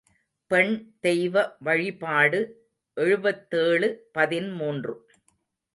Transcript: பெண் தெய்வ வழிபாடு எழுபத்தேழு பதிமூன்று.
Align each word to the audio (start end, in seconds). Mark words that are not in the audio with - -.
பெண் 0.51 0.71
தெய்வ 0.99 1.43
வழிபாடு 1.59 2.39
எழுபத்தேழு 2.97 3.89
பதிமூன்று. 4.11 4.95